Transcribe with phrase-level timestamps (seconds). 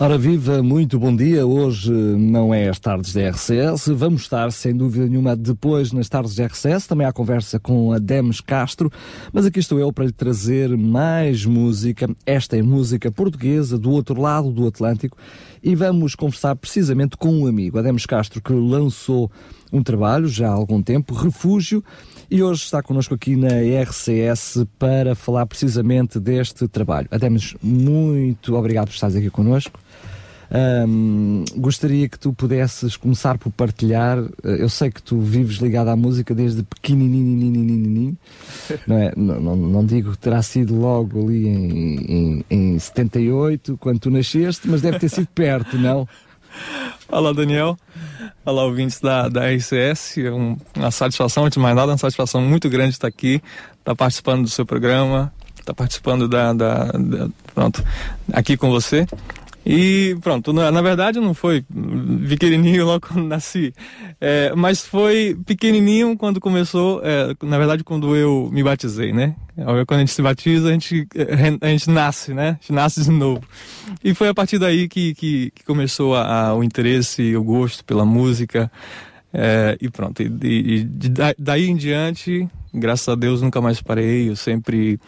[0.00, 1.46] Ora viva, muito bom dia.
[1.46, 3.86] Hoje não é as tardes da RCS.
[3.94, 6.88] Vamos estar, sem dúvida nenhuma, depois nas tardes da RCS.
[6.88, 8.90] Também há conversa com a Demes Castro.
[9.32, 12.10] Mas aqui estou eu para lhe trazer mais música.
[12.26, 15.16] Esta é música portuguesa do outro lado do Atlântico.
[15.62, 19.30] E vamos conversar precisamente com um amigo, a Demes Castro, que lançou
[19.72, 21.84] um trabalho já há algum tempo, Refúgio,
[22.34, 27.06] e hoje está connosco aqui na RCS para falar precisamente deste trabalho.
[27.08, 29.78] Ademes, muito obrigado por estares aqui connosco.
[30.50, 34.18] Um, gostaria que tu pudesses começar por partilhar.
[34.42, 38.18] Eh, eu sei que tu vives ligado à música desde pequenininho,
[38.84, 39.12] não é?
[39.16, 44.10] Não, não, não, digo que terá sido logo ali em, em, em 78, quando tu
[44.10, 46.08] nasceste, mas deve ter sido perto, não?
[47.08, 47.78] Olá, Daniel.
[48.44, 50.16] Olá, ouvintes da, da RCS.
[50.18, 53.42] Um, uma satisfação, antes de mais nada, uma satisfação muito grande estar aqui,
[53.78, 57.84] estar participando do seu programa, estar participando da, da, da pronto,
[58.32, 59.06] aqui com você.
[59.66, 61.64] E pronto, na, verdade não foi
[62.28, 63.72] pequenininho logo quando nasci,
[64.20, 69.34] é, mas foi pequenininho quando começou, é, na verdade quando eu me batizei, né?
[69.86, 71.06] Quando a gente se batiza, a gente,
[71.60, 72.48] a gente nasce, né?
[72.48, 73.42] A gente nasce de novo.
[74.02, 77.84] E foi a partir daí que, que, que começou a, a, o interesse, o gosto
[77.84, 78.70] pela música,
[79.32, 80.22] é, e pronto.
[80.22, 80.88] E, e, e
[81.38, 84.98] daí em diante, graças a Deus, nunca mais parei, eu sempre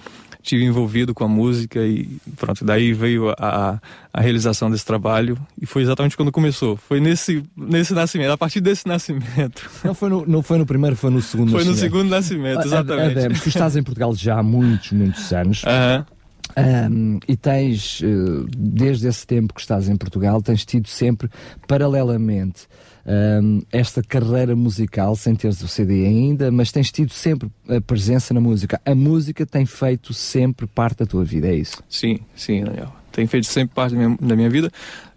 [0.46, 3.80] tive envolvido com a música e pronto, daí veio a,
[4.12, 6.76] a realização desse trabalho e foi exatamente quando começou.
[6.76, 9.68] Foi nesse, nesse nascimento, a partir desse nascimento.
[9.84, 11.76] Não foi no, não foi no primeiro, foi no segundo Foi nascimento.
[11.76, 13.18] no segundo nascimento, exatamente.
[13.18, 15.62] Adem, tu estás em Portugal já há muitos, muitos anos.
[15.64, 16.16] Uhum.
[16.58, 21.28] Um, e tens, eh, desde esse tempo que estás em Portugal, tens tido sempre,
[21.68, 22.66] paralelamente,
[23.06, 28.34] um, esta carreira musical, sem teres o CD ainda, mas tens tido sempre a presença
[28.34, 28.80] na música.
[28.84, 31.82] A música tem feito sempre parte da tua vida, é isso?
[31.88, 32.92] Sim, sim, Daniel.
[33.12, 34.70] Tem feito sempre parte da minha, da minha vida.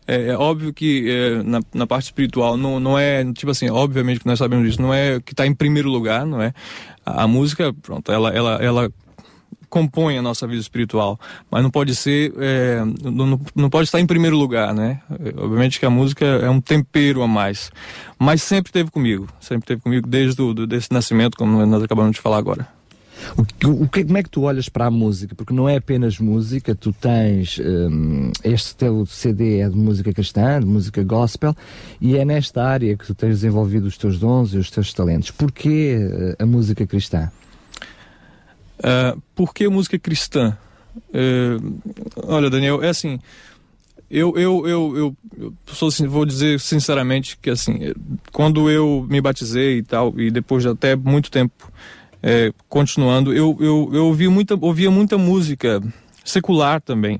[0.08, 4.22] É, é, óbvio que é, na, na, parte espiritual não, não é, tipo assim, obviamente
[4.22, 6.52] que nós sabemos disso, não é que está em primeiro lugar, não é?
[7.06, 8.92] A, a música, pronto, ela, ela, ela
[9.70, 11.20] compõe a nossa vida espiritual,
[11.50, 15.02] mas não pode ser, é, não, não pode estar em primeiro lugar, né?
[15.38, 17.72] Obviamente que a música é um tempero a mais,
[18.18, 22.22] mas sempre teve comigo, sempre teve comigo desde o desse nascimento, como nós acabamos de
[22.22, 22.80] falar agora.
[23.38, 23.42] O,
[23.84, 25.36] o, como é que tu olhas para a música?
[25.36, 30.60] Porque não é apenas música, tu tens um, este teu CD é de música cristã,
[30.60, 31.56] de música gospel,
[32.00, 35.32] e é nesta área que tu tens desenvolvido os teus dons e os teus talentos.
[35.32, 37.30] Porquê eh, a música cristã?
[38.80, 40.58] Uh, por que música cristã?
[41.10, 41.82] Uh,
[42.24, 43.20] olha, Daniel, é assim.
[44.10, 47.94] Eu, eu, eu, eu, eu sou, vou dizer sinceramente que assim,
[48.32, 51.72] quando eu me batizei e tal, e depois de até muito tempo
[52.24, 55.82] é, continuando, eu, eu, eu ouvi muita, ouvia muita música
[56.26, 57.20] secular também.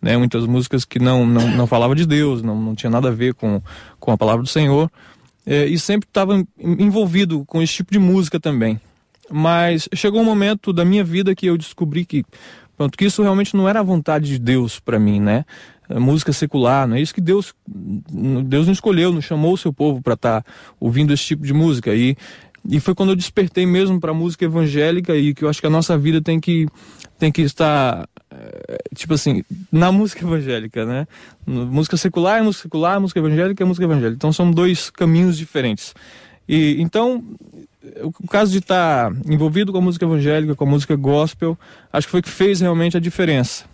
[0.00, 3.10] Né, muitas músicas que não, não, não falava de Deus, não, não tinha nada a
[3.10, 3.62] ver com,
[3.98, 4.90] com a palavra do Senhor.
[5.44, 8.78] É, e sempre estava envolvido com esse tipo de música também.
[9.30, 12.24] Mas chegou um momento da minha vida que eu descobri que,
[12.76, 15.44] pronto, que isso realmente não era a vontade de Deus para mim, né?
[15.88, 20.02] Música secular, não é isso que Deus Deus não escolheu, não chamou o seu povo
[20.02, 22.16] para estar tá ouvindo esse tipo de música e
[22.68, 25.70] e foi quando eu despertei mesmo para música evangélica e que eu acho que a
[25.70, 26.66] nossa vida tem que
[27.18, 31.06] tem que estar eh, tipo assim na música evangélica, né?
[31.46, 34.16] Música secular é música secular, música evangélica é música evangélica.
[34.16, 35.94] Então são dois caminhos diferentes.
[36.48, 37.22] E então
[38.02, 41.58] o caso de estar tá envolvido com a música evangélica, com a música gospel,
[41.92, 43.64] acho que foi que fez realmente a diferença.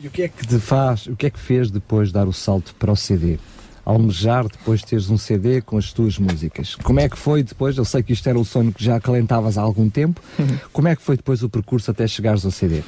[0.00, 2.26] E o que é que te faz, o que é que fez depois de dar
[2.26, 3.38] o salto para o CD?
[3.84, 6.74] Almejar depois de teres um CD com as tuas músicas.
[6.76, 7.76] Como é que foi depois?
[7.76, 10.20] Eu sei que isto era o sonho que já acalentavas há algum tempo.
[10.38, 10.58] Uhum.
[10.72, 12.82] Como é que foi depois o percurso até chegares ao CD?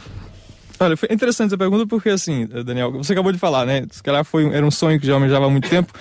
[0.83, 3.87] Olha, foi interessante essa pergunta porque assim, Daniel, você acabou de falar, né?
[3.91, 5.93] Se calhar foi, era um sonho que já almejava há muito tempo.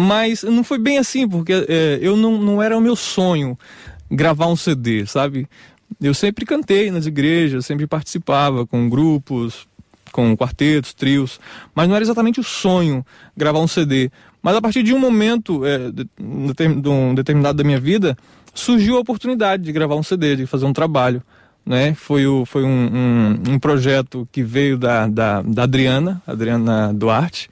[0.00, 3.58] Mas não foi bem assim, porque é, eu não, não era o meu sonho
[4.08, 5.48] gravar um CD, sabe?
[6.00, 9.66] Eu sempre cantei nas igrejas, sempre participava com grupos,
[10.12, 11.40] com quartetos, trios,
[11.74, 13.04] mas não era exatamente o sonho
[13.36, 14.08] gravar um CD.
[14.40, 18.16] Mas a partir de um momento, é, de, de um determinado da minha vida,
[18.54, 21.20] surgiu a oportunidade de gravar um CD, de fazer um trabalho.
[21.66, 21.92] Né?
[21.94, 27.50] Foi, o, foi um, um, um projeto que veio da, da, da Adriana, Adriana Duarte,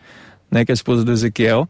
[0.49, 1.69] né, que é a esposa do Ezequiel.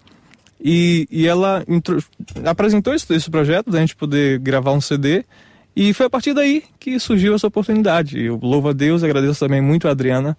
[0.61, 2.03] E, e ela intro...
[2.45, 5.25] apresentou esse, esse projeto da gente poder gravar um CD
[5.75, 8.19] E foi a partir daí que surgiu essa oportunidade.
[8.19, 10.37] Eu louvo a Deus, agradeço também muito a Adriana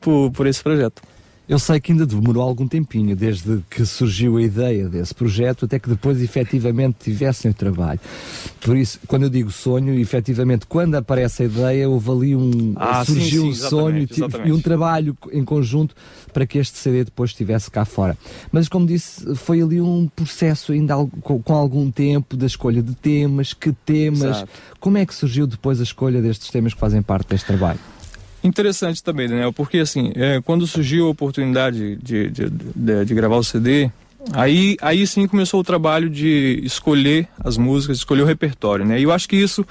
[0.00, 1.02] por, por esse projeto.
[1.48, 5.76] Eu sei que ainda demorou algum tempinho, desde que surgiu a ideia desse projeto até
[5.78, 7.98] que depois efetivamente tivessem o trabalho.
[8.60, 12.74] Por isso, quando eu digo sonho, efetivamente, quando aparece a ideia, houve ali um.
[12.76, 14.48] Ah, surgiu sim, sim, um sonho exatamente.
[14.48, 15.96] e um trabalho em conjunto
[16.32, 18.16] para que este CD depois estivesse cá fora.
[18.52, 23.52] Mas, como disse, foi ali um processo ainda com algum tempo da escolha de temas,
[23.52, 24.36] que temas.
[24.36, 24.48] Exato.
[24.78, 27.80] Como é que surgiu depois a escolha destes temas que fazem parte deste trabalho?
[28.42, 33.36] Interessante também, Daniel, porque assim, é, quando surgiu a oportunidade de, de, de, de gravar
[33.36, 33.90] o CD,
[34.32, 38.98] aí, aí sim começou o trabalho de escolher as músicas, escolher o repertório, né?
[38.98, 39.64] E eu acho que isso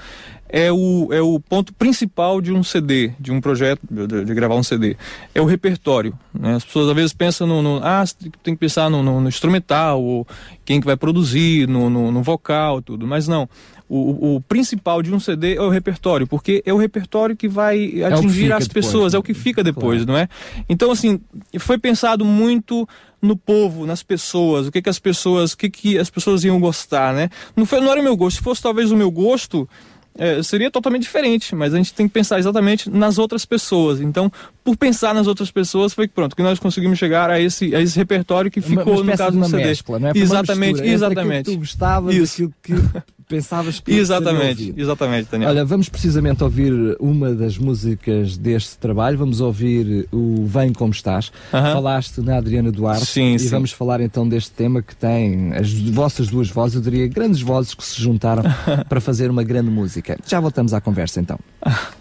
[0.54, 4.56] é o, é o ponto principal de um CD, de um projeto, de, de gravar
[4.56, 4.98] um CD.
[5.34, 6.56] É o repertório, né?
[6.56, 8.04] As pessoas às vezes pensam no, no ah,
[8.44, 10.28] tem que pensar no, no- no instrumental, ou
[10.66, 13.48] quem que vai produzir, no, no, vocal, tudo, mas não.
[13.88, 17.88] O, o principal de um CD é o repertório, porque é o repertório que vai
[17.88, 19.18] que atingir fica as depois, pessoas, né?
[19.18, 20.12] é o que fica depois, Claro.
[20.14, 20.30] não é?
[20.70, 21.20] Então, assim,
[21.60, 22.88] foi pensado muito
[23.22, 26.60] no povo, nas pessoas, o que que as pessoas, o que que as pessoas iam
[26.60, 27.30] gostar, né?
[27.56, 29.68] Não, foi, não era o meu gosto, se fosse talvez o meu gosto,
[30.18, 34.02] é, seria totalmente diferente, mas a gente tem que pensar exatamente nas outras pessoas.
[34.02, 34.32] Então,
[34.64, 37.82] por pensar nas outras pessoas, foi que pronto, que nós conseguimos chegar a esse, a
[37.82, 39.64] esse repertório que ficou no caso do CD.
[39.64, 40.12] mescla, não é?
[40.16, 41.40] Exatamente, exatamente.
[41.42, 42.34] aquilo que tu gostavas Isso.
[42.34, 42.74] aquilo que
[43.32, 45.50] pensavas que Exatamente, exatamente, Daniel.
[45.52, 49.18] Olha, vamos precisamente ouvir uma das músicas deste trabalho.
[49.18, 51.32] Vamos ouvir o Vem Como Estás.
[51.54, 51.74] Aham.
[51.74, 53.48] Falaste na Adriana Duarte Sim, e sim.
[53.48, 57.74] vamos falar então deste tema que tem as vossas duas vozes, eu diria grandes vozes
[57.74, 58.44] que se juntaram
[58.90, 60.11] para fazer uma grande música.
[60.26, 61.40] Já voltamos à conversa então.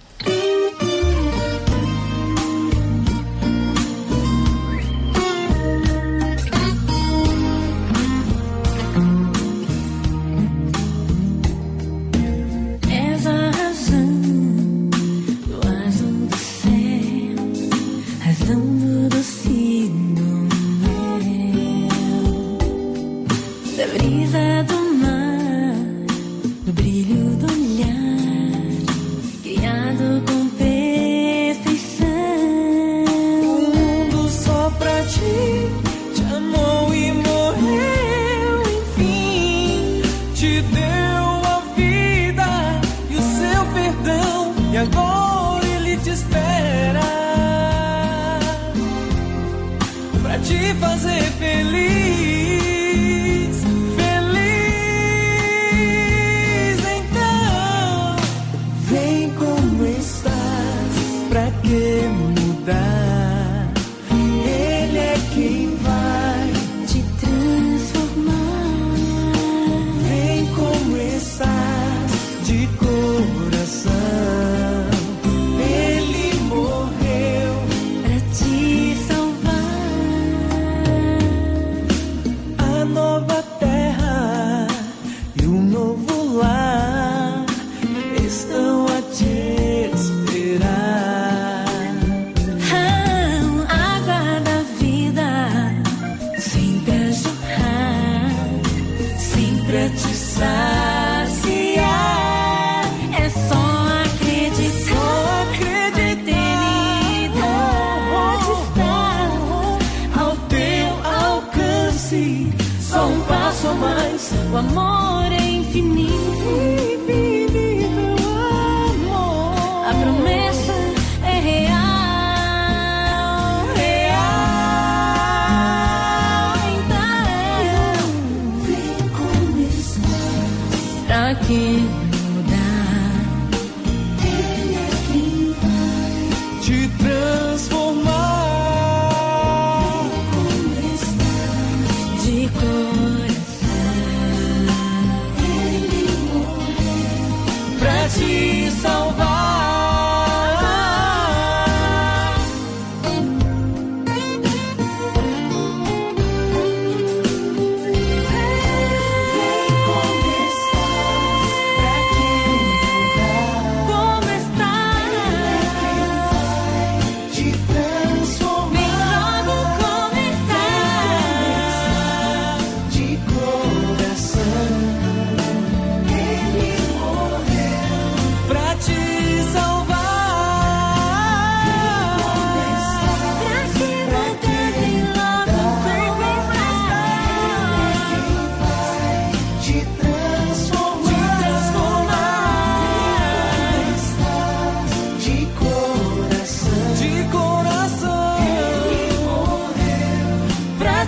[112.80, 114.32] só um passo a mais.
[114.52, 115.50] O amor é.
[115.70, 116.79] Infinito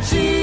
[0.03, 0.42] see.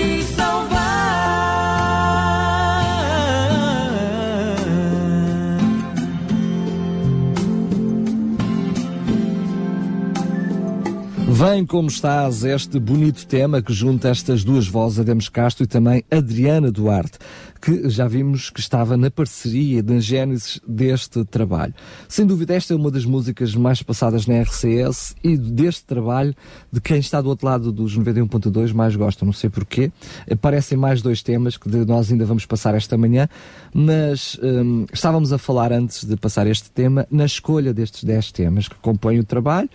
[11.39, 16.03] Vem como estás este bonito tema que junta estas duas vozes, Ademos Castro e também
[16.11, 17.17] Adriana Duarte,
[17.61, 21.73] que já vimos que estava na parceria da gênesis deste trabalho.
[22.09, 26.35] Sem dúvida, esta é uma das músicas mais passadas na RCS e deste trabalho,
[26.69, 29.93] de quem está do outro lado dos 91.2 mais gosta, não sei porquê.
[30.29, 33.29] Aparecem mais dois temas que nós ainda vamos passar esta manhã,
[33.73, 38.67] mas hum, estávamos a falar antes de passar este tema na escolha destes 10 temas
[38.67, 39.69] que compõem o trabalho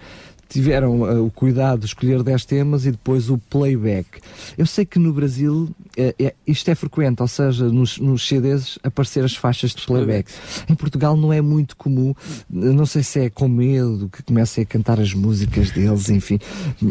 [0.55, 4.21] tiveram uh, o cuidado de escolher 10 temas e depois o playback.
[4.57, 8.79] Eu sei que no Brasil uh, é, isto é frequente, ou seja, nos, nos CDs
[8.85, 10.31] aparecer as faixas de playback.
[10.69, 12.15] Em Portugal não é muito comum,
[12.49, 16.39] não sei se é com medo que comecem a cantar as músicas deles, enfim,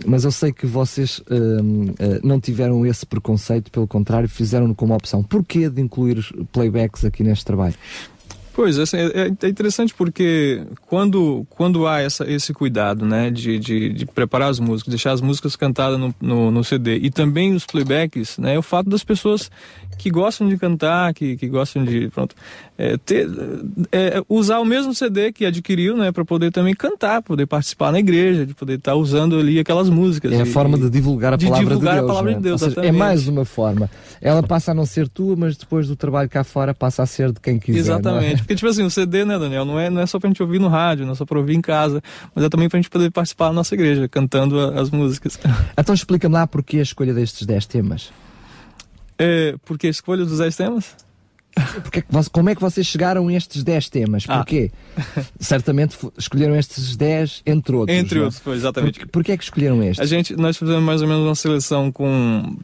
[0.05, 5.23] mas eu sei que vocês uh, não tiveram esse preconceito, pelo contrário, fizeram-no como opção.
[5.23, 7.75] Porquê de incluir playbacks aqui neste trabalho?
[8.53, 13.89] Pois, assim, é, é interessante porque quando, quando há essa, esse cuidado, né, de, de,
[13.89, 17.65] de preparar as músicas, deixar as músicas cantadas no, no, no, CD e também os
[17.65, 19.49] playbacks, né, é o fato das pessoas
[19.97, 22.35] que gostam de cantar, que, que gostam de, pronto,
[22.77, 23.27] é, ter,
[23.91, 27.99] é, usar o mesmo CD que adquiriu, né, para poder também cantar, poder participar na
[27.99, 30.31] igreja, de poder estar tá usando ali aquelas músicas.
[30.31, 32.09] É a e, forma de divulgar a de palavra divulgar de Deus.
[32.09, 32.37] a palavra né?
[32.37, 33.89] de Deus, seja, é mais uma forma.
[34.21, 37.31] Ela passa a não ser tua, mas depois do trabalho cá fora passa a ser
[37.31, 37.79] de quem quiser.
[37.79, 38.35] Exatamente.
[38.35, 38.37] É?
[38.37, 40.59] Porque, tipo assim, o CD, né, Daniel, não é, não é só pra gente ouvir
[40.59, 42.01] no rádio, não é só pra ouvir em casa,
[42.33, 45.39] mas é também pra gente poder participar da nossa igreja, cantando as músicas.
[45.77, 48.11] Então explica-me lá porquê a escolha destes 10 temas.
[49.23, 50.95] É, porque a escolha dos 10 temas?
[51.83, 54.25] Porque, como é que vocês chegaram a estes 10 temas?
[54.27, 54.37] Ah.
[54.37, 54.71] Porquê?
[55.39, 57.95] Certamente escolheram estes 10 entre outros.
[57.97, 58.25] Entre não é?
[58.25, 58.99] outros, foi, exatamente.
[59.01, 59.99] Por, porquê é que escolheram estes?
[59.99, 62.55] A gente, nós fizemos mais ou menos uma seleção com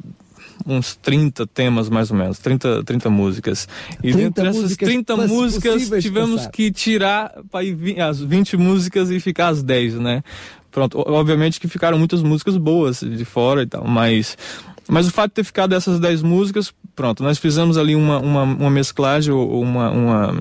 [0.65, 3.67] uns 30 temas, mais ou menos, 30, 30 músicas.
[4.03, 8.57] E 30 dentre essas músicas 30 poss- músicas, tivemos que tirar para ir as 20
[8.57, 10.23] músicas e ficar as 10, né?
[10.71, 14.37] Pronto, obviamente que ficaram muitas músicas boas de fora e tal, mas
[14.89, 18.43] mas o fato de ter ficado essas 10 músicas, pronto, nós fizemos ali uma, uma,
[18.43, 20.33] uma mesclagem, ou uma, uma.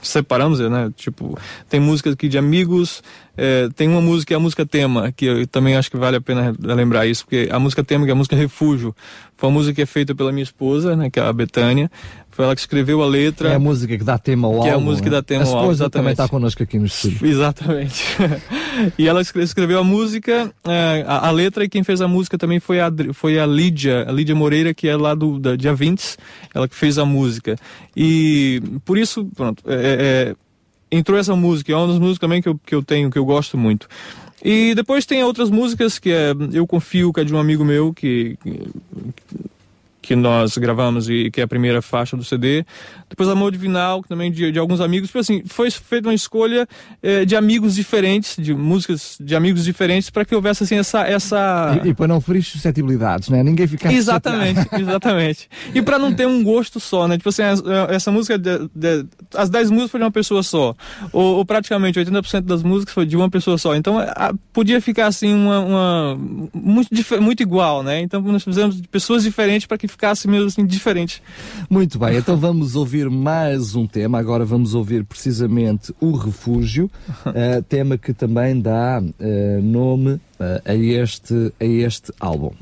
[0.00, 0.92] Separamos, né?
[0.94, 1.36] Tipo,
[1.68, 3.02] tem músicas aqui de amigos,
[3.36, 6.16] eh, tem uma música, que é a música tema, que eu também acho que vale
[6.16, 8.94] a pena lembrar isso, porque a música tema, que é a música Refúgio,
[9.36, 11.10] foi uma música que é feita pela minha esposa, né?
[11.10, 11.90] Que é a Betânia.
[12.36, 13.48] Foi ela que escreveu a letra.
[13.48, 14.84] É a música que dá tema ao Que é a álbum.
[14.84, 15.16] música que né?
[15.16, 16.12] dá tema a ao álbum, esposa também exatamente.
[16.12, 17.24] está connosco aqui no estúdio.
[17.26, 18.04] Exatamente.
[18.98, 22.36] e ela escre- escreveu a música, eh, a, a letra e quem fez a música
[22.36, 25.74] também foi a, foi a Lídia, a Lídia Moreira, que é lá do da Dia
[25.74, 26.16] 20,
[26.54, 27.56] ela que fez a música.
[27.96, 30.34] E por isso, pronto, é,
[30.92, 33.18] é, entrou essa música, é uma das músicas também que eu, que eu tenho, que
[33.18, 33.88] eu gosto muito.
[34.44, 37.94] E depois tem outras músicas que é Eu Confio, que é de um amigo meu
[37.94, 38.62] que, que
[40.14, 42.64] nós gravamos e que é a primeira faixa do CD.
[43.08, 45.08] Depois Amor Divinal, que também de, de alguns amigos.
[45.08, 46.68] Tipo assim, foi feita uma escolha
[47.02, 51.00] eh, de amigos diferentes, de músicas de amigos diferentes, para que houvesse assim essa.
[51.06, 51.80] essa...
[51.84, 53.42] E, e para não ferir suscetibilidades, não é?
[53.42, 55.48] Ninguém ficar Exatamente, exatamente.
[55.74, 57.16] E para não ter um gosto só, né?
[57.16, 60.74] Tipo assim, as- essa música, de- de- as 10 músicas foi de uma pessoa só.
[61.12, 63.74] Ou, ou praticamente 80% das músicas foi de uma pessoa só.
[63.74, 65.60] Então a- podia ficar assim, uma.
[65.60, 66.18] uma-
[66.54, 66.90] muito,
[67.22, 68.00] muito igual, né?
[68.00, 71.22] Então nós fizemos de pessoas diferentes para que ficasse mesmo assim diferente.
[71.70, 74.18] Muito bem, então vamos ouvir mais um tema.
[74.18, 76.90] Agora vamos ouvir precisamente o Refúgio,
[77.34, 82.52] eh, tema que também dá eh, nome eh, a, este, a este álbum.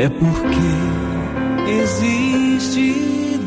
[0.00, 0.72] É porque
[1.82, 3.38] existe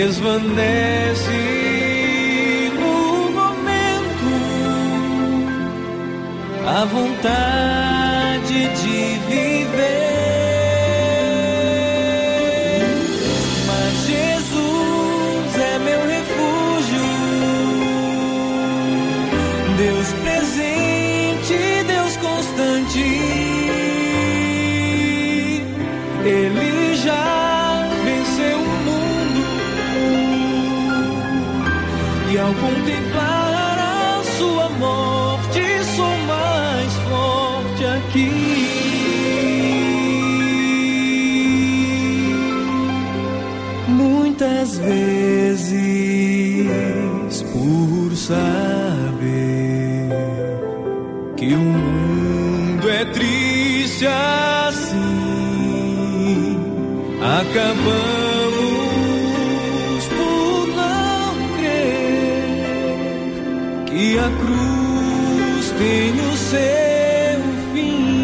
[0.00, 1.30] Desvanece
[2.80, 4.30] no momento
[6.66, 7.79] a vontade
[57.50, 58.54] acabamos
[60.08, 63.34] por não crer
[63.86, 67.40] que a cruz tem o seu
[67.72, 68.20] fim.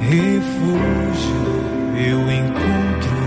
[0.00, 1.42] Refúgio
[2.08, 3.18] eu encontro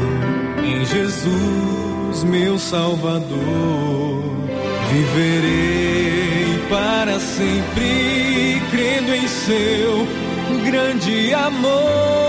[0.64, 4.24] em Jesus, meu Salvador.
[4.90, 10.08] Viverei para sempre crendo em seu
[10.64, 12.23] grande amor.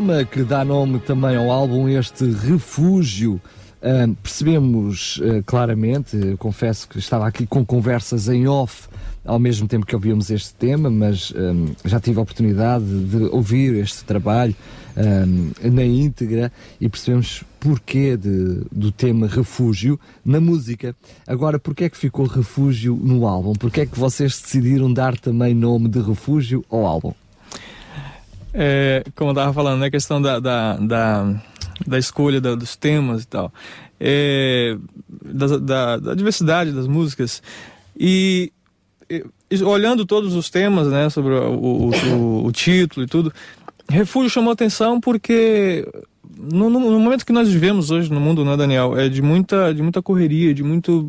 [0.00, 3.38] Tema que dá nome também ao álbum, este Refúgio,
[3.82, 8.88] ah, percebemos ah, claramente, eu confesso que estava aqui com conversas em off
[9.26, 13.74] ao mesmo tempo que ouvíamos este tema, mas ah, já tive a oportunidade de ouvir
[13.74, 14.56] este trabalho
[14.96, 20.96] ah, na íntegra e percebemos porquê de- do tema Refúgio na música.
[21.26, 23.52] Agora, porquê é que ficou Refúgio no álbum?
[23.52, 27.12] Porquê é que vocês decidiram dar também nome de Refúgio ao álbum?
[28.52, 31.34] É, como eu tava falando, né, a questão da, da, da,
[31.86, 33.52] da escolha da- dos temas e tal,
[33.98, 34.76] é,
[35.08, 37.42] da, da, da diversidade das músicas.
[37.96, 38.52] E,
[39.08, 43.32] e, olhando todos os temas, né, sobre o, o, o- o título e tudo,
[43.88, 45.86] Refúgio chamou atenção porque
[46.38, 49.72] no, no- no momento que nós vivemos hoje no mundo, né, Daniel, é de muita,
[49.74, 51.08] de muita correria, de muito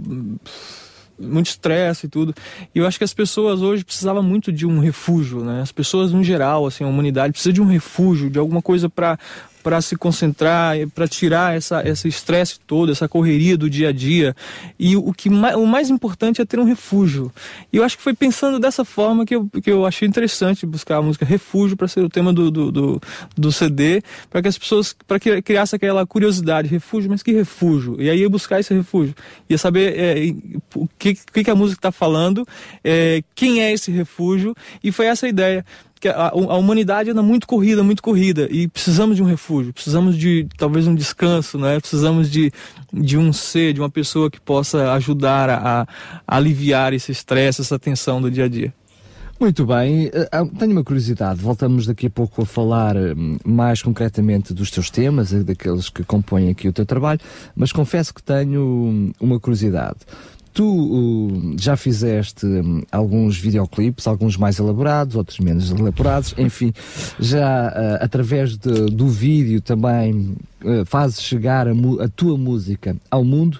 [1.19, 2.33] muito estresse e tudo.
[2.73, 5.61] E eu acho que as pessoas hoje precisavam muito de um refúgio, né?
[5.61, 9.17] As pessoas no geral, assim, a humanidade precisa de um refúgio, de alguma coisa para
[9.61, 14.35] para se concentrar, para tirar essa esse estresse todo, essa correria do dia a dia.
[14.79, 17.31] E o que mais, o mais importante é ter um refúgio.
[17.71, 20.97] E eu acho que foi pensando dessa forma que eu, que eu achei interessante buscar
[20.97, 23.01] a música Refúgio para ser o tema do, do, do,
[23.35, 27.95] do CD, para que as pessoas, para que criasse aquela curiosidade, refúgio, mas que refúgio?
[27.99, 29.15] E aí ia buscar esse refúgio,
[29.49, 30.33] ia saber é,
[30.75, 32.45] o que, o que que a música está falando,
[32.83, 35.65] é, quem é esse refúgio, e foi essa a ideia
[36.01, 40.17] que a, a humanidade anda muito corrida, muito corrida, e precisamos de um refúgio, precisamos
[40.17, 41.79] de talvez um descanso, né?
[41.79, 42.51] Precisamos de,
[42.91, 45.87] de um ser, de uma pessoa que possa ajudar a,
[46.27, 48.73] a aliviar esse estresse, essa tensão do dia a dia.
[49.39, 51.41] Muito bem, Eh, ah, tenho uma curiosidade.
[51.41, 56.49] Voltamos daqui a pouco a falar hum, mais concretamente dos teus temas, daqueles que compõem
[56.49, 57.19] aqui o teu trabalho,
[57.55, 59.99] mas confesso que tenho hum, uma curiosidade.
[60.53, 66.73] Tu uh, já fizeste hum, alguns videoclipes, alguns mais elaborados, outros menos elaborados, enfim,
[67.19, 70.35] já ah, através de- do vídeo também
[70.65, 73.59] eh, fazes chegar a, a tua música ao mundo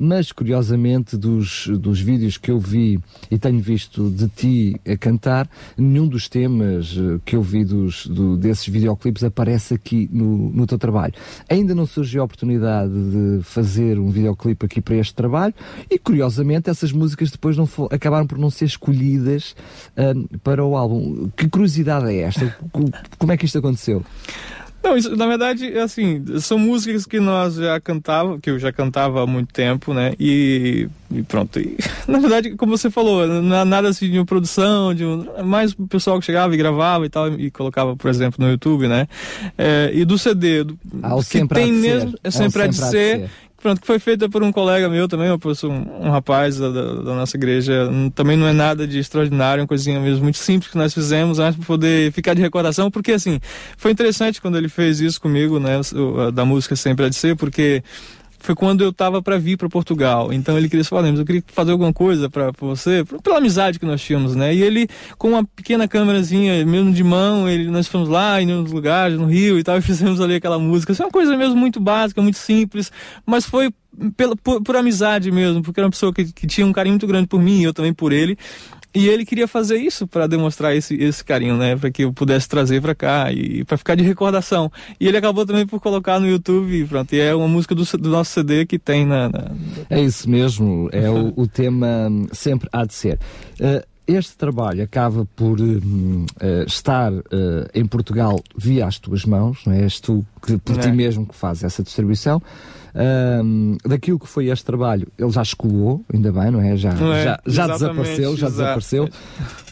[0.00, 2.98] mas curiosamente dos, dos vídeos que eu vi
[3.30, 8.06] e tenho visto de ti a cantar, nenhum dos temas eh, que eu vi dos,
[8.06, 11.14] do- desses videoclipes aparece aqui no, no teu trabalho.
[11.48, 15.54] Ainda não surgiu a oportunidade de fazer um videoclipe aqui para este trabalho
[15.90, 19.54] e curiosamente essas músicas depois não fo- acabaram por não ser escolhidas
[19.96, 21.28] ah, para o álbum.
[21.36, 22.56] Que curiosidade é esta?
[22.72, 24.02] Co- Como é que isto aconteceu?
[24.82, 29.22] Não, isso, na verdade, assim, são músicas que nós já cantava, que eu já cantava
[29.22, 30.14] há muito tempo, né?
[30.20, 31.58] E, e pronto.
[31.58, 35.72] E, na verdade, como você falou, nada assim de uma produção, de um, é mais
[35.72, 39.08] o pessoal que chegava e gravava e tal, e colocava, por exemplo, no YouTube, né?
[39.56, 42.90] É, e do CD, do, Há o que tem mesmo, é sempre há de ser.
[42.90, 43.30] ser.
[43.60, 47.14] Pronto, que foi feita por um colega meu também, um, um rapaz da, da- da
[47.16, 47.88] nossa igreja.
[47.90, 50.94] Hum, Também não é nada de extraordinário, é uma coisinha mesmo muito simples que nós
[50.94, 53.40] fizemos, acho, para poder ficar de recordação, porque assim,
[53.76, 57.34] foi interessante quando ele fez isso comigo, né, a- da música Sempre Há de Ser,
[57.34, 57.82] porque
[58.38, 60.32] foi quando eu tava para vir para Portugal.
[60.32, 64.00] Então ele queria falar, eu queria fazer alguma coisa para você, pela amizade que nós
[64.00, 64.54] tínhamos, né?
[64.54, 68.72] E ele com uma pequena câmerazinha, mesmo de mão, ele nós fomos lá em uns
[68.72, 70.92] lugares no Rio e tal, e fizemos ali aquela música.
[70.92, 72.90] Isso é uma coisa mesmo muito básica, muito simples,
[73.26, 73.70] mas foi
[74.16, 77.06] pela, por, por amizade mesmo, porque era uma pessoa que, que tinha um carinho muito
[77.06, 78.38] grande por mim e eu também por ele.
[78.98, 81.76] E ele queria fazer isso para demonstrar esse, esse carinho, né?
[81.76, 84.72] Para que eu pudesse trazer para cá e para ficar de recordação.
[84.98, 87.12] E ele acabou também por colocar no YouTube, pronto.
[87.12, 89.28] E é uma música do, do nosso CD que tem na.
[89.28, 89.52] na...
[89.88, 93.20] É isso mesmo, é o, o tema hum, sempre há de ser.
[93.60, 96.26] Uh, este trabalho acaba por uh,
[96.66, 97.22] estar uh,
[97.74, 99.82] em Portugal via as tuas mãos, não é?
[99.82, 100.80] És tu que, por É.
[100.80, 102.42] ti mesmo que fazes essa distribuição.
[102.98, 106.76] Ahm, daquilo que foi este trabalho, ele já escoou, ainda bem, não é?
[106.76, 107.22] Já, Não é?
[107.22, 109.08] já, já desapareceu, já desapareceu.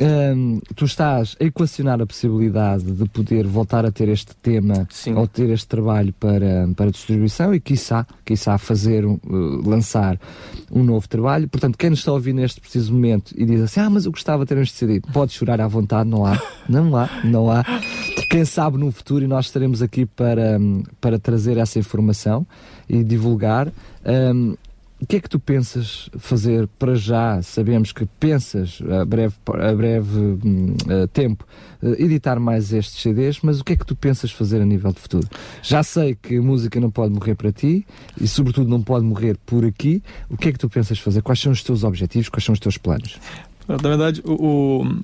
[0.01, 5.15] Ahm, tu estás a equacionar a possibilidade de poder voltar a ter este tema Sim.
[5.15, 10.21] ou ter este trabalho para, para distribuição e quiçá, quiçá fazer, um, uh, lançar
[10.71, 11.49] um novo trabalho.
[11.49, 14.13] Portanto, quem nos está a ouvir neste preciso momento e diz assim, ah, mas eu
[14.13, 17.65] gostava de ter este CD, pode chorar à vontade, não há, não há, não há.
[18.29, 22.47] Quem sabe no futuro e nós estaremos aqui para, hum, para trazer essa informação
[22.89, 23.73] e divulgar.
[24.05, 24.57] Hum,
[25.01, 27.41] o que é que tu pensas fazer para já?
[27.43, 30.39] Sabemos que pensas a breve, a breve
[30.89, 31.47] eh, tempo
[31.83, 34.91] eh, editar mais estes CDs, mas o que é que tu pensas fazer a nível
[34.93, 35.29] de futuro?
[35.63, 37.87] Já sei que a música não pode morrer para ti
[38.19, 40.03] e, sobretudo, não pode morrer por aqui.
[40.31, 41.21] O que é que tu pensas fazer?
[41.21, 42.31] Quais são os teus objetivos?
[42.31, 43.19] Quais são os teus planos?
[43.69, 44.33] Na verdade, o,
[44.83, 45.01] o-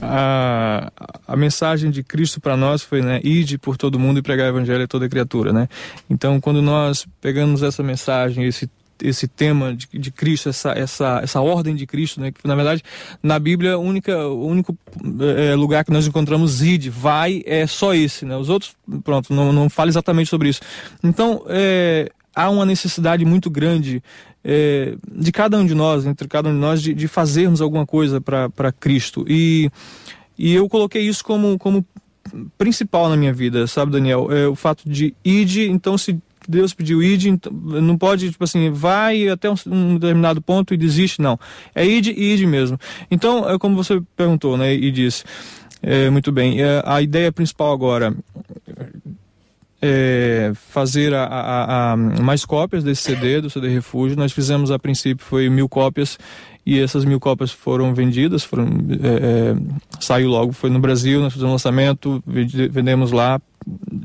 [0.00, 0.92] a,
[1.26, 4.56] a mensagem de Cristo para nós foi, né, ide por todo mundo e pregar o
[4.56, 5.68] evangelho a toda criatura, né?
[6.08, 8.70] Então, quando nós pegamos essa mensagem, esse
[9.02, 12.32] esse tema de, de Cristo, essa, essa, essa ordem de Cristo, né?
[12.32, 12.82] Que na verdade
[13.22, 14.76] na Bíblia única, o único
[15.20, 18.36] eh, lugar que nós encontramos ide, vai, é só esse, né?
[18.36, 20.60] Os outros, pronto, não, não fala exatamente sobre isso.
[21.02, 24.02] Então, eh, há uma necessidade muito grande
[24.44, 27.86] eh, de cada um de nós, entre cada um de nós, de, de fazermos alguma
[27.86, 29.24] coisa para Cristo.
[29.26, 29.70] E,
[30.38, 31.84] e eu coloquei isso como, como
[32.58, 34.30] principal na minha vida, sabe, Daniel?
[34.30, 38.70] É o fato de ide, então se Deus pediu ide, então, não pode, tipo assim,
[38.70, 41.38] vai até um, um determinado ponto e desiste, não.
[41.74, 42.78] É ide e ide mesmo.
[43.10, 45.24] Então, é como você perguntou, né, e disse,
[45.82, 48.14] é, muito bem, é, a ideia principal agora
[49.86, 54.16] é fazer a, a- a- mais cópias desse CD, do CD Refúgio.
[54.16, 56.18] Nós fizemos a princípio foi mil cópias
[56.64, 59.56] e essas mil cópias foram vendidas, foram, é, é,
[60.00, 63.40] saiu logo, foi no Brasil, nós fizemos o lançamento, vende- vendemos lá,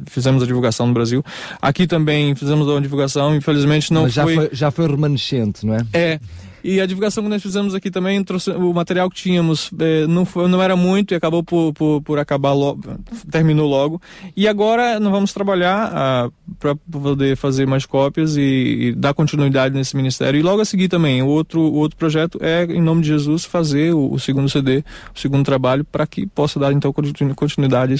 [0.07, 1.23] fizemos a divulgação no Brasil.
[1.61, 4.35] Aqui também fizemos a divulgação, infelizmente não Mas já foi...
[4.35, 5.79] foi, já foi remanescente, não é?
[5.93, 6.19] É.
[6.63, 10.25] E a divulgação que nós fizemos aqui também, trouxe, o material que tínhamos eh, não,
[10.25, 12.81] foi, não era muito e acabou por, por, por acabar logo,
[13.29, 14.01] terminou logo.
[14.35, 19.95] E agora nós vamos trabalhar para poder fazer mais cópias e, e dar continuidade nesse
[19.95, 20.39] ministério.
[20.39, 23.45] E logo a seguir também, o outro, o outro projeto é, em nome de Jesus,
[23.45, 24.83] fazer o, o segundo CD,
[25.15, 27.95] o segundo trabalho, para que possa dar então continu- continuidade a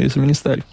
[0.00, 0.64] a esse ministério.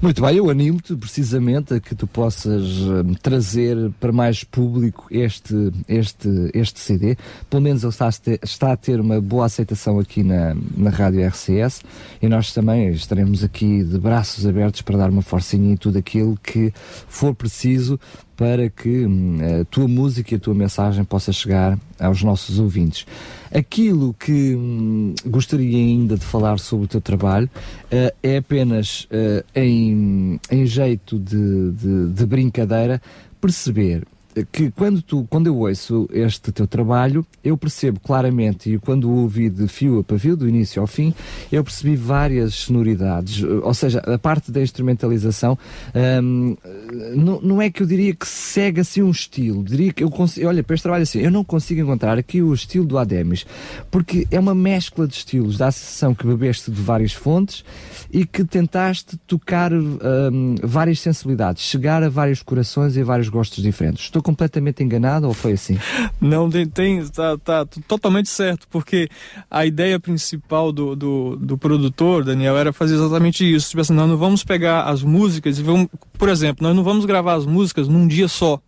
[0.00, 5.54] Muito bem, eu animo-te precisamente a que tu possas hum, trazer para mais público este,
[5.88, 7.16] este, este CD.
[7.48, 10.90] Pelo menos ele está a, ter, está a ter uma boa aceitação aqui na, na
[10.90, 11.82] Rádio RCS
[12.20, 16.38] e nós também estaremos aqui de braços abertos para dar uma forcinha em tudo aquilo
[16.42, 16.72] que
[17.08, 17.98] for preciso
[18.36, 23.06] para que hum, a tua música e a tua mensagem possa chegar aos nossos ouvintes.
[23.54, 27.48] Aquilo que hum, gostaria ainda de falar sobre o teu trabalho
[27.90, 33.00] eh, é apenas eh, em, em jeito de, de- de brincadeira
[33.40, 34.04] perceber
[34.50, 39.22] que quando, tu, quando eu ouço este teu trabalho, eu percebo claramente, e quando o
[39.22, 41.14] ouvi de fio a pavio, do início ao fim,
[41.50, 45.58] eu percebi várias sonoridades, ou seja, a parte da instrumentalização,
[46.22, 46.56] hum,
[47.14, 50.48] não, não é que eu diria que segue assim um estilo, diria que eu consigo,
[50.48, 53.44] olha, para este trabalho assim, eu não consigo encontrar aqui o estilo do Ademis,
[53.90, 57.64] porque é uma mescla de estilos, dá a sensação que bebeste de várias fontes
[58.10, 63.62] e que tentaste tocar hum, várias sensibilidades, chegar a vários corações e a vários gostos
[63.62, 64.04] diferentes.
[64.04, 65.78] Estou completamente enganado ou foi assim?
[66.20, 69.08] Não, tem, tem tá, tá totalmente certo, porque
[69.50, 73.70] a ideia principal do, do, do produtor, Daniel, era fazer exatamente isso.
[73.70, 77.04] Tipo assim, nós não vamos pegar as músicas e vamos, por exemplo, nós não vamos
[77.04, 78.60] gravar as músicas num dia só.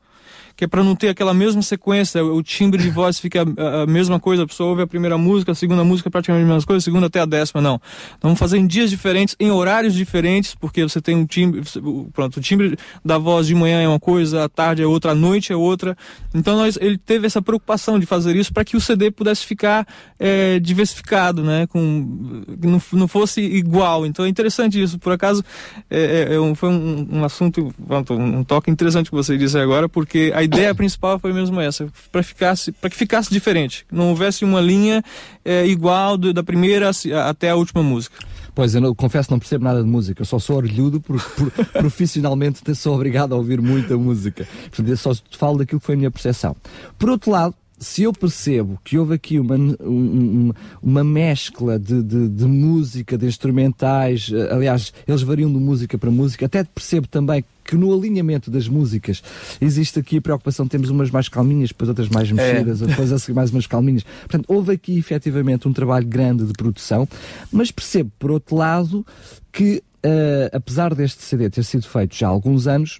[0.56, 4.20] Que é para não ter aquela mesma sequência, o timbre de voz fica a, mesma
[4.20, 6.84] coisa, a pessoa ouve a primeira música, a segunda música praticamente a mesma coisa, a
[6.84, 7.74] segunda até a décima, não.
[8.16, 11.62] Então, vamos fazer em dias diferentes, em horários diferentes, porque você tem um timbre,
[12.12, 15.14] pronto, o timbre da voz de manhã é uma coisa, à tarde é outra, à
[15.14, 15.96] noite é outra.
[16.32, 19.86] Então nós, ele teve essa preocupação de fazer isso para que o CD pudesse ficar
[20.18, 24.06] é, diversificado, né, com não, não fosse igual.
[24.06, 24.98] Então é interessante isso.
[24.98, 25.42] Por acaso
[25.90, 29.88] é, é- é foi um, um assunto, pronto, um toque interessante que você disse agora,
[29.88, 34.44] porque a ideia principal foi mesmo essa, para ficasse, para que ficasse diferente, não houvesse
[34.44, 35.02] uma linha
[35.44, 36.90] é, igual do, da primeira
[37.28, 38.16] até a última música.
[38.54, 41.50] Pois, eu não, confesso não percebo nada de música, eu só sou orelhudo porque por,
[41.74, 44.46] profissionalmente sou obrigado a ouvir muita música.
[44.64, 46.54] Portanto, eu só falo daquilo que foi a minha percepção.
[46.96, 52.28] Por outro lado, se eu percebo que houve aqui uma, um, uma mescla de, de,
[52.28, 57.44] de, música, de instrumentais, eh, aliás, eles variam de música para música, até percebo também
[57.62, 59.22] que no alinhamento das músicas
[59.60, 62.32] existe aqui a preocupação, temos umas mais calminhas, depois outras mais é.
[62.32, 62.86] mexidas, é.
[62.86, 64.02] depois a seguir mais umas calminhas.
[64.02, 67.06] Portanto, houve aqui efetivamente um trabalho grande de produção,
[67.52, 69.06] mas percebo, por outro lado,
[69.52, 72.98] que uh, apesar deste CD ter sido feito já há alguns anos,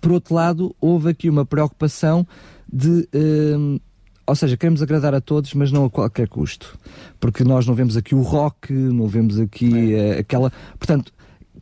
[0.00, 2.26] por outro lado, houve aqui uma preocupação
[2.70, 3.08] de.
[3.14, 3.80] Uh,
[4.26, 6.76] ou seja, queremos agradar a todos, mas não a qualquer custo.
[7.20, 10.16] Porque nós não vemos aqui o rock, não vemos aqui é.
[10.16, 10.52] uh, aquela.
[10.78, 11.12] Portanto,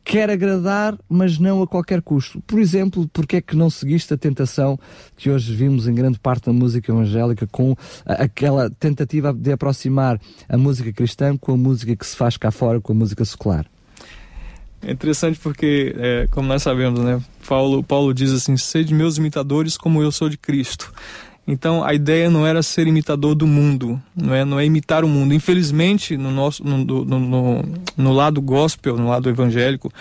[0.05, 2.41] quer agradar, mas não a qualquer custo.
[2.47, 4.79] Por exemplo, porque é que não seguiste a tentação
[5.17, 7.75] que hoje vimos em grande parte da música evangélica com
[8.05, 12.81] aquela tentativa de aproximar a música cristã com a música que se faz cá fora,
[12.81, 13.67] com a música secular?
[14.83, 19.79] É interessante porque, é, como nós sabemos, né, Paulo, Paulo diz assim: sede meus imitadores
[19.79, 20.93] como eu sou de Cristo.
[21.47, 25.09] Então a ideia não era ser imitador do mundo, não é, não é imitar o
[25.09, 25.35] mundo.
[25.35, 27.65] Infelizmente, no nosso no, no, no,
[27.97, 29.93] no lado gospel, no lado evangélico,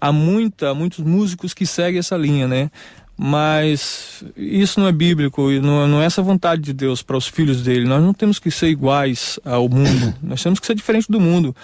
[0.00, 2.70] há muita, muitos músicos que seguem essa linha, né?
[3.20, 7.62] Mas isso não é bíblico, não, não é essa vontade de Deus para os filhos
[7.62, 7.84] dele.
[7.84, 11.54] Nós não temos que ser iguais ao mundo, nós temos que ser diferentes do mundo.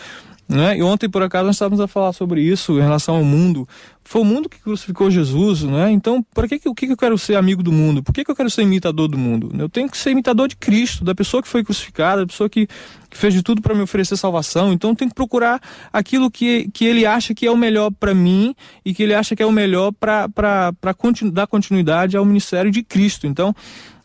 [0.46, 0.76] Né?
[0.76, 3.66] E ontem, por acaso, nós estávamos a falar sobre isso em relação ao mundo.
[4.04, 5.90] Foi o mundo que crucificou Jesus, né?
[5.90, 8.02] Então, para que, que, que eu quero ser amigo do mundo?
[8.02, 9.50] Por que, que eu quero ser imitador do mundo?
[9.58, 12.66] Eu tenho que ser imitador de Cristo, da pessoa que foi crucificada, da pessoa que,
[13.08, 14.70] que fez de tudo para me oferecer salvação.
[14.70, 15.58] Então, eu tenho que procurar
[15.90, 18.54] aquilo que, que ele acha que é o melhor para mim
[18.84, 22.82] e que ele acha que é o melhor para continu, dar continuidade ao ministério de
[22.82, 23.26] Cristo.
[23.26, 23.54] Então,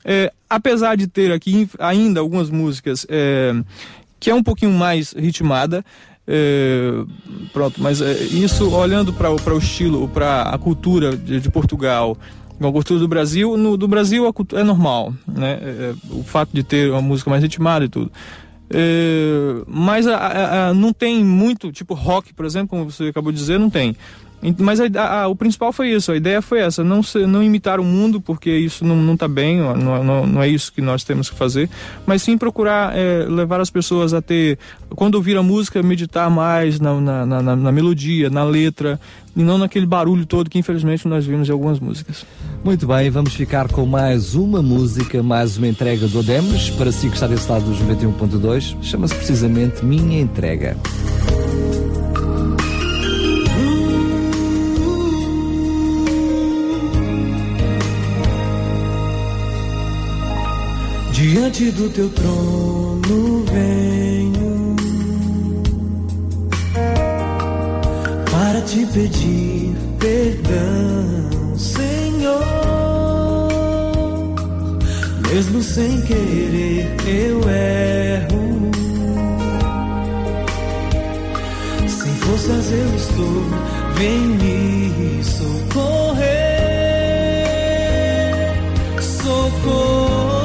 [0.06, 3.54] é, apesar de ter aqui ainda algumas músicas é,
[4.20, 5.84] que é um pouquinho mais ritmada,
[6.32, 7.04] é,
[7.52, 12.16] pronto, mas é, isso olhando para o estilo, para a cultura de, de Portugal,
[12.60, 15.60] a cultura do Brasil, no, do Brasil a cultura, é normal, né?
[15.60, 18.12] É, é, o fato de ter uma música mais ritmada e tudo.
[18.70, 23.40] É, mas a, a, não tem muito, tipo rock, por exemplo, como você acabou de
[23.40, 23.96] dizer, não tem.
[24.58, 27.80] Mas a, a, o principal foi isso, a ideia foi essa, não, se, não imitar
[27.80, 31.30] o mundo, porque isso não está bem, não, não, não, é isso que nós temos
[31.30, 31.70] que fazer,
[32.06, 34.58] mas sim procurar é, levar as pessoas a ter,
[34.96, 38.98] quando ouvir a música, meditar mais na, na, na, na, melodia, na letra,
[39.36, 42.26] e não naquele barulho todo que infelizmente nós vimos em algumas músicas.
[42.64, 47.10] Muito bem, vamos ficar com mais uma música, mais uma entrega do Ademos, para si
[47.10, 50.78] que está desse lado dos 91.2, chama-se precisamente Minha Entrega.
[61.20, 64.76] Diante do teu trono venho
[68.32, 72.40] para te pedir perdão, Senhor.
[75.30, 78.72] Mesmo sem querer, eu erro.
[81.86, 83.44] Sem forças eu estou,
[83.96, 86.30] vem me socorrer.
[89.02, 90.39] Socorrer.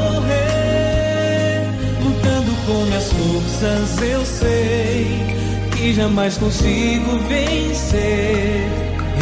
[3.55, 5.07] Forças eu sei
[5.77, 8.69] que jamais consigo vencer.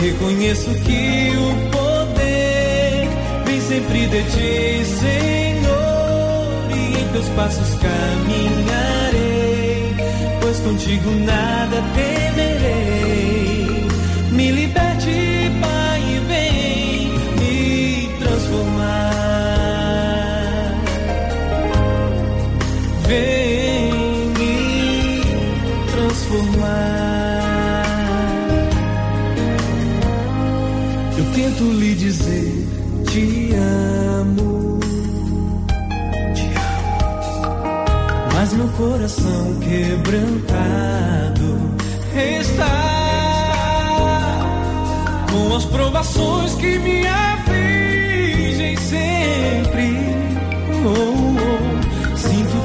[0.00, 3.08] Reconheço que o poder
[3.44, 9.14] vem sempre de ti, Senhor, e em teus passos caminharei,
[10.40, 13.86] pois contigo nada temerei.
[14.30, 14.91] Me liberte,
[31.62, 32.66] Tento lhe dizer
[33.06, 34.80] te amo,
[36.34, 37.86] te amo,
[38.34, 41.70] mas meu coração quebrantado
[42.14, 42.66] está
[45.30, 50.16] com as provações que me afligem sempre.
[50.84, 51.12] Oh, oh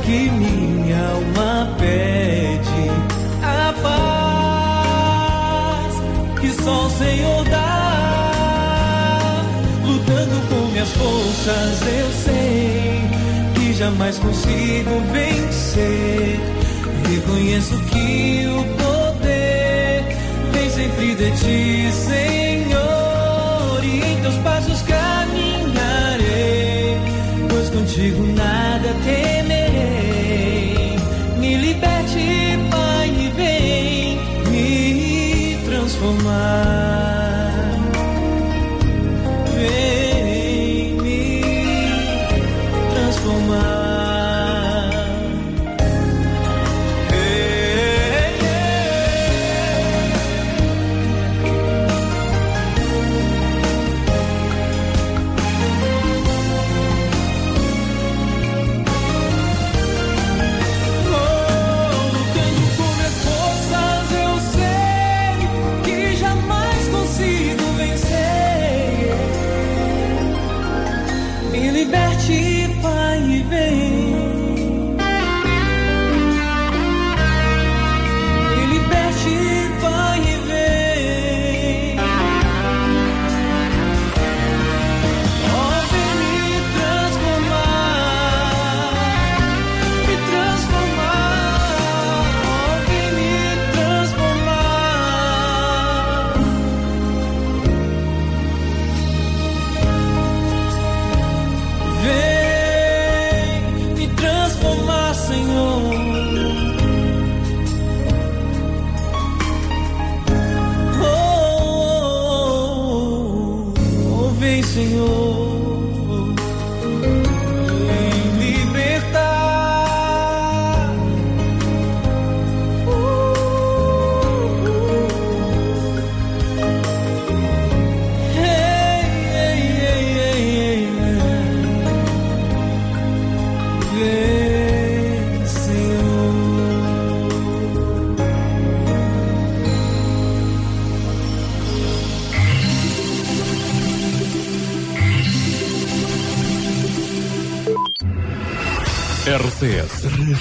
[0.06, 2.90] que minha alma pede
[3.44, 5.94] a paz
[6.42, 7.47] que só o Senhor
[10.88, 13.02] minhas forças, eu sei
[13.56, 16.40] que jamais consigo vencer.
[17.10, 20.04] Reconheço que o poder
[20.52, 26.28] vem sempre de ti, Senhor, e em teus passos caminharei.
[27.86, 30.96] digo nada temerei.
[31.40, 34.20] Me liberte, Pai, e vem
[34.52, 37.27] me transformar.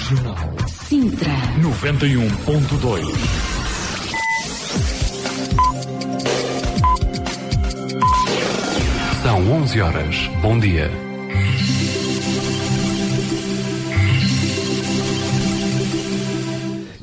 [0.07, 0.37] Regional
[0.87, 1.33] Sintra.
[1.59, 3.03] 91.2.
[9.21, 10.15] São 11 horas.
[10.41, 10.89] Bom dia.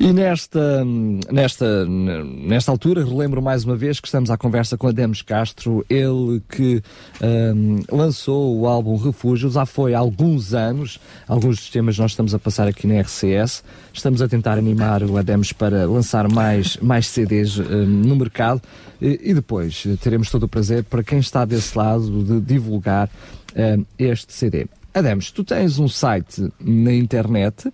[0.05, 0.85] E nesta,
[1.31, 6.43] nesta, nesta altura, relembro mais uma vez que estamos à conversa com Ademos Castro, ele
[6.47, 6.79] que
[7.19, 12.35] hum, lançou o álbum Refúgio, já foi há alguns anos, alguns dos temas nós estamos
[12.35, 17.07] a passar aqui na RCS, estamos a tentar animar o Ademos para lançar mais, mais
[17.07, 18.61] CDs hum, no mercado.
[19.01, 23.09] E, e depois teremos todo o prazer para quem está desse lado de divulgar
[23.55, 24.67] hum, este CD.
[24.93, 27.73] Ademos, tu tens um site na internet,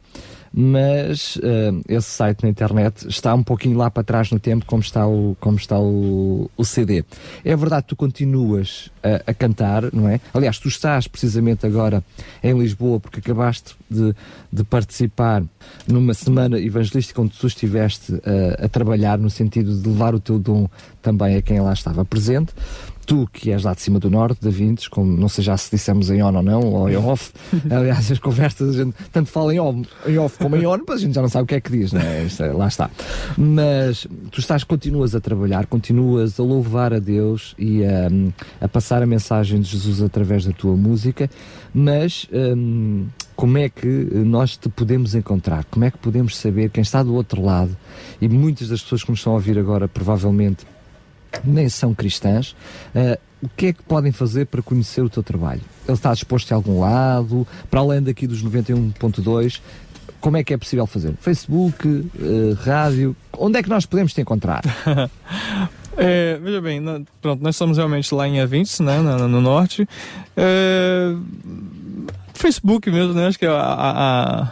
[0.54, 4.82] mas eh, esse site na internet está um pouquinho lá para trás no tempo, como
[4.82, 7.06] está o, como está o, o CD.
[7.46, 10.20] É verdade que tu continuas a, a cantar, não é?
[10.34, 12.04] Aliás, tu estás precisamente agora
[12.44, 14.14] em Lisboa porque acabaste de,
[14.52, 15.44] de participar
[15.88, 20.38] numa semana evangelística onde tu estiveste eh, a trabalhar no sentido de levar o teu
[20.38, 20.68] dom
[21.02, 22.54] também a quem lá estava presente
[23.12, 25.70] tu que és lá de cima do norte, da Vintes, como não sei já se
[25.70, 27.34] dissemos em on ou não, ou em off,
[27.70, 30.96] aliás, as conversas a gente tanto fala em off, em off como em on, mas
[30.96, 32.24] a gente já não sabe o que é que diz, né?
[32.24, 32.90] Isto é- lá está.
[33.38, 38.08] Mas tu estás, continuas a trabalhar, continuas a louvar a Deus e a,
[38.64, 41.30] a passar a mensagem de Jesus através da tua música,
[41.74, 45.66] mas hum, como é que nós te podemos encontrar?
[45.66, 47.76] Como é que podemos saber quem está do outro lado?
[48.22, 50.66] E muitas das pessoas que nos estão a ouvir agora, provavelmente,
[51.44, 52.56] nem são cristãs,
[52.96, 55.62] ah, o que é que podem fazer para conhecer o teu trabalho?
[55.88, 59.60] Ele está disposto a algum lado, para além daqui dos 91.2,
[60.20, 61.16] como é que é possível fazer?
[61.20, 64.62] Facebook, ah, rádio, onde é que nós podemos te encontrar?
[65.98, 69.86] É, veja bem, na- pronto, nós estamos realmente lá em Avintes, né, na- no norte.
[70.38, 71.14] É,
[72.34, 73.28] Facebook mesmo, né?
[73.28, 74.48] Acho que é, a- a-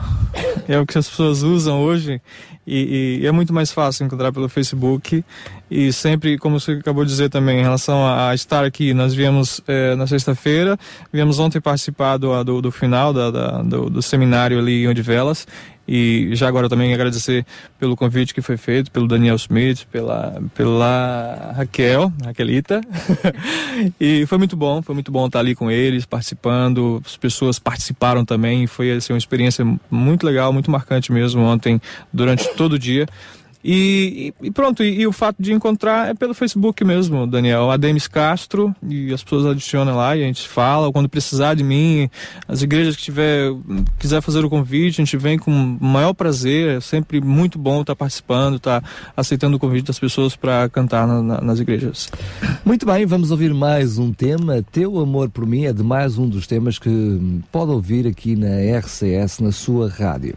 [0.68, 2.22] é o que as pessoas usam hoje
[2.70, 5.24] e, e é muito mais fácil encontrar pelo Facebook.
[5.72, 9.14] E sempre, como você acabou de dizer também, em relação a, a estar aqui, nós
[9.14, 10.78] viemos é, na sexta-feira,
[11.12, 15.48] viemos ontem participar do, do, do final da, da- do, do seminário ali em Odivelas
[15.92, 17.44] e já agora também agradecer
[17.80, 22.80] pelo convite que foi feito pelo Daniel Smith, pela, pela Raquel, Raquelita.
[24.00, 27.02] e foi muito bom, foi muito bom estar ali com eles, participando.
[27.04, 28.68] As pessoas participaram também.
[28.68, 31.82] Foi assim, uma experiência muito legal, muito marcante mesmo ontem,
[32.14, 33.08] durante todo o dia.
[33.64, 37.70] E, e- pronto, e, e o fato de encontrar é pelo Facebook mesmo, Daniel.
[37.70, 40.92] Ademis Castro, e as pessoas adicionam lá e a gente fala.
[40.94, 42.10] Quando precisar de mim,
[42.48, 43.52] as igrejas que tiver,
[44.00, 46.78] quiser fazer o convite, a gente vem com o maior prazer.
[46.78, 48.82] É sempre muito bom estar participando, estar
[49.16, 52.10] aceitando o convite das pessoas para cantar na- na- nas igrejas.
[52.64, 54.64] Muito bem, vamos ouvir mais um tema.
[54.72, 58.48] Teu amor por mim é de mais um dos temas que pode ouvir aqui na
[58.80, 60.36] RCS, na sua rádio.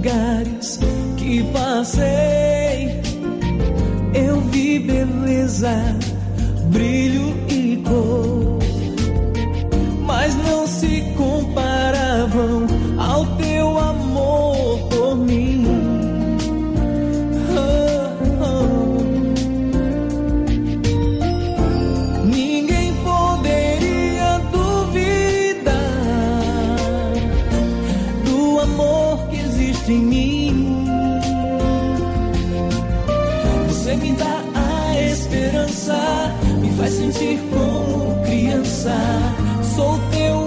[0.00, 0.80] Lugares
[1.18, 3.00] que passei.
[4.14, 5.70] Eu vi beleza,
[6.72, 8.58] brilho e cor,
[10.06, 11.99] mas não se comparavam
[35.70, 38.94] esperança, me faz sentir como criança.
[39.74, 40.39] Sou teu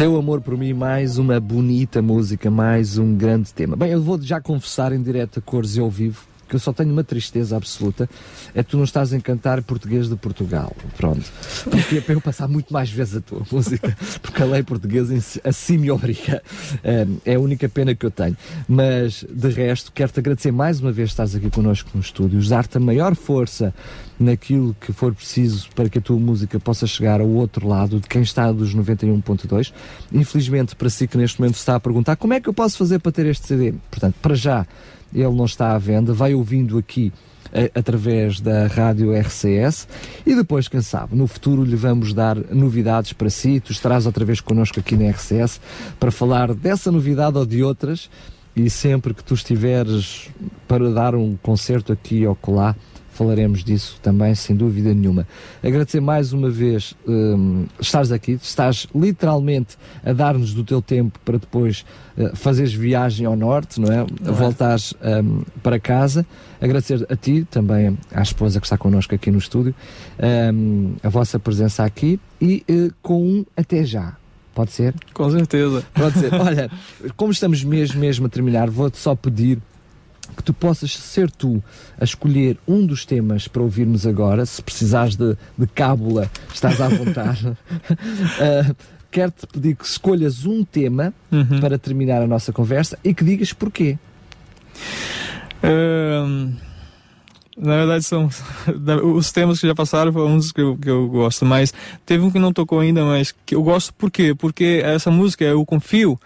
[0.00, 3.76] Teu amor por mim, mais uma bonita música, mais um grande tema.
[3.76, 6.72] Bem, eu vou já confessar em direto a cores e ao vivo que eu só
[6.72, 8.10] tenho uma tristeza absoluta,
[8.54, 10.74] é que tu não estás a cantar português de Portugal.
[10.96, 11.22] Pronto.
[11.70, 15.16] Porque é para eu passar muito mais vezes a tua música, porque a lei portuguesa
[15.44, 16.42] assim me obriga.
[16.82, 18.36] É, é a única pena que eu tenho.
[18.68, 22.80] Mas, de resto, quero-te agradecer mais uma vez estás aqui connosco no estúdio, dar-te a
[22.80, 23.72] maior força
[24.18, 28.08] naquilo que for preciso para que a tua música possa chegar ao outro lado de
[28.08, 29.72] quem está dos 91.2.
[30.12, 32.98] Infelizmente, para si que neste momento está a perguntar como é que eu posso fazer
[32.98, 33.74] para ter este CD?
[33.90, 34.66] Portanto, para já,
[35.14, 37.12] ele não está à venda, vai ouvindo aqui
[37.52, 39.88] eh, através da rádio RCS
[40.24, 44.24] e depois, quem sabe, no futuro lhe vamos dar novidades para si, tu estarás outra
[44.24, 45.60] vez connosco aqui na RCS
[45.98, 48.08] para falar dessa novidade ou de outras.
[48.54, 50.28] E sempre que tu estiveres
[50.66, 52.76] para dar um concerto aqui ou colar,
[53.20, 55.28] falaremos disso também, sem dúvida nenhuma.
[55.62, 61.36] Agradecer mais uma vez hum, estares aqui, estás literalmente a dar-nos do teu tempo para
[61.36, 61.84] depois
[62.16, 64.06] eh, fazeres viagem ao norte, não é?
[64.22, 66.24] Voltares hum, para casa.
[66.58, 69.74] Agradecer a ti, também à esposa que está connosco aqui no estúdio,
[70.54, 74.16] hum, a vossa presença aqui e eh, com um até já.
[74.54, 74.94] Pode ser?
[75.12, 75.84] Com certeza.
[75.92, 76.32] Pode ser.
[76.40, 76.70] Olha,
[77.18, 79.58] como estamos mesmo, mesmo a terminar, vou-te só pedir
[80.36, 81.62] que tu possas ser tu
[82.00, 84.44] a escolher um dos temas para ouvirmos agora.
[84.46, 87.46] Se precisares de, de cábula, estás à vontade.
[87.48, 88.74] Uh,
[89.10, 91.58] Quero-te pedir que escolhas um tema Uhum.
[91.60, 93.98] para terminar a nossa conversa e que digas porquê.
[95.62, 96.52] Ahn,
[97.56, 98.28] na verdade, são
[99.14, 101.74] os temas que já passaram foram uns que eu, que eu gosto, mas
[102.06, 104.34] teve um que não tocou ainda, mas que eu gosto por quê?
[104.34, 106.18] Porque essa música, Eu Confio,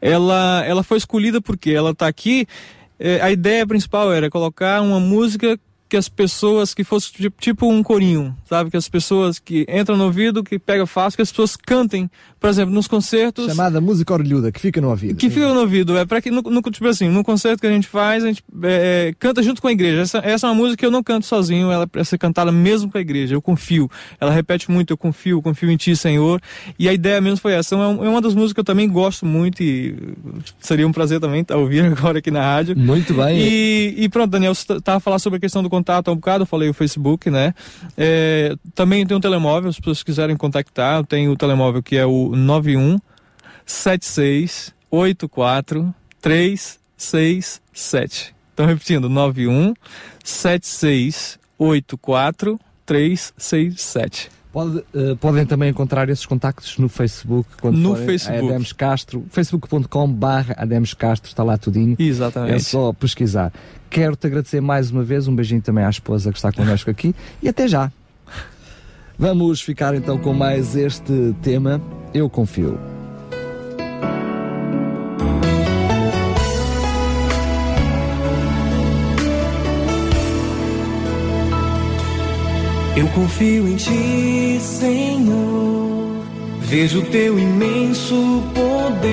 [0.00, 2.46] ela, ela foi escolhida porque ela tá aqui.
[3.04, 5.60] Eh, a ideia principal era colocar uma música
[5.94, 8.68] que as pessoas que fosse tipo, um corinho, sabe?
[8.68, 12.50] Que as pessoas que entram no ouvido, que pega fácil, que as pessoas cantem, por
[12.50, 13.46] exemplo, nos concertos.
[13.46, 15.16] Chamada música orelhuda, que fica no ouvido.
[15.16, 17.86] Que fica no ouvido, é para que no, no, tipo assim, concerto que a gente
[17.86, 20.02] faz, a gente é, é, canta junto com a igreja.
[20.02, 22.90] Essa, essa é uma música que eu não canto sozinho, ela precisa ser cantada mesmo
[22.90, 23.36] com a igreja.
[23.36, 23.88] Eu confio.
[24.20, 26.40] Ela repete muito, eu confio, confio em ti, Senhor.
[26.76, 27.76] E a ideia mesmo foi essa.
[27.76, 29.96] É uma, é uma das músicas que eu também gosto muito e
[30.58, 32.76] seria um prazer também estar ouvir agora aqui na rádio.
[32.76, 33.38] Muito bem.
[33.38, 36.46] E, e pronto, Daniel, você estava falando sobre a questão do contato há um bocado,
[36.46, 37.54] falei o Facebook, né?
[37.96, 42.34] É, também tem um telemóvel, se pessoas quiserem contactar, tem o telemóvel que é o
[42.34, 42.98] 91
[43.66, 48.34] 76 84 367.
[48.54, 49.74] Então, repetindo, 91
[50.24, 54.30] 76 84 367.
[54.54, 57.48] Pode, uh, podem também encontrar esses contactos no Facebook.
[57.60, 58.40] Quando No forem Facebook.
[58.40, 61.96] A Ademos Castro, facebook.com barra Ademos Castro, está lá tudinho.
[61.98, 62.54] Exatamente.
[62.54, 63.52] É só pesquisar.
[63.90, 67.48] Quero-te agradecer mais uma vez, um beijinho também à esposa que está connosco aqui e
[67.48, 67.90] até já.
[69.18, 71.82] Vamos ficar então com mais este tema,
[72.12, 73.03] Eu Confio.
[82.96, 86.24] Eu confio em ti, Senhor.
[86.60, 89.04] Vejo teu imenso poder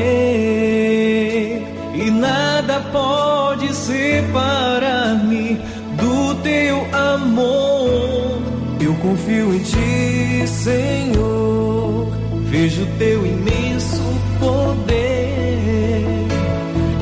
[1.95, 5.59] e nada pode separar-me
[5.97, 8.39] do teu amor.
[8.79, 12.07] Eu confio em ti, Senhor.
[12.51, 14.03] Vejo teu imenso
[14.39, 16.05] poder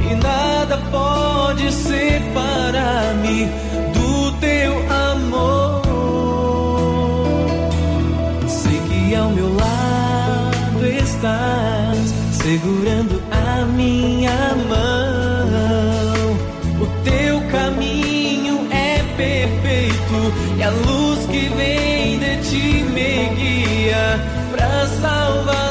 [0.10, 3.69] e nada pode separar-me
[11.20, 16.38] estás, segurando a minha mão.
[16.82, 24.20] O teu caminho é perfeito e a luz que vem de ti me guia
[24.52, 25.69] pra salvação.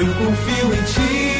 [0.00, 1.39] Eu confio em ti,